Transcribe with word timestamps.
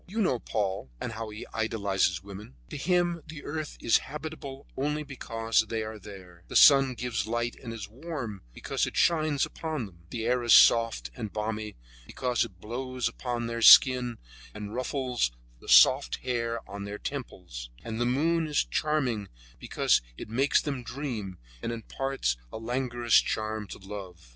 You 0.07 0.19
know 0.19 0.39
Paul, 0.39 0.89
and 0.99 1.11
how 1.11 1.29
he 1.29 1.45
idealizes 1.53 2.23
women. 2.23 2.55
To 2.71 2.75
him 2.77 3.21
the 3.27 3.43
earth 3.43 3.77
is 3.79 3.99
habitable 3.99 4.65
only 4.75 5.03
because 5.03 5.67
they 5.69 5.83
are 5.83 5.99
there; 5.99 6.43
the 6.47 6.55
sun 6.55 6.95
gives 6.95 7.27
light 7.27 7.55
and 7.63 7.71
is 7.71 7.87
warm 7.87 8.41
because 8.51 8.87
it 8.87 8.97
shines 8.97 9.45
upon 9.45 9.85
them; 9.85 10.07
the 10.09 10.25
air 10.25 10.41
is 10.41 10.55
soft 10.55 11.11
and 11.15 11.31
balmy 11.31 11.75
because 12.07 12.43
it 12.43 12.59
blows 12.59 13.07
upon 13.07 13.45
their 13.45 13.61
skin 13.61 14.17
and 14.55 14.73
ruffles 14.73 15.33
the 15.59 15.69
soft 15.69 16.15
hair 16.23 16.67
on 16.67 16.83
their 16.85 16.97
temples; 16.97 17.69
and 17.83 18.01
the 18.01 18.05
moon 18.07 18.47
is 18.47 18.65
charming 18.65 19.29
because 19.59 20.01
it 20.17 20.29
makes 20.29 20.63
them 20.63 20.81
dream 20.81 21.37
and 21.61 21.71
imparts 21.71 22.37
a 22.51 22.57
languorous 22.57 23.19
charm 23.21 23.67
to 23.67 23.77
love. 23.77 24.29